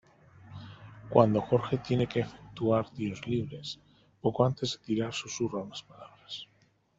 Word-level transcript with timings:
Cuando 1.09 1.41
Jorge 1.41 1.77
tiene 1.77 2.07
que 2.07 2.21
efectuar 2.21 2.89
tiros 2.89 3.27
libres, 3.27 3.79
poco 4.19 4.43
antes 4.43 4.71
de 4.79 4.83
tirar 4.83 5.13
susurra 5.13 5.61
unas 5.61 5.83
palabras. 5.83 6.47